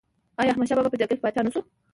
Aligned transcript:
آیا 0.39 0.51
احمد 0.51 0.67
شاه 0.67 0.77
بابا 0.77 0.89
په 0.93 0.99
جرګه 0.99 1.21
پاچا 1.23 1.41
نه 1.45 1.51
شو؟ 1.53 1.61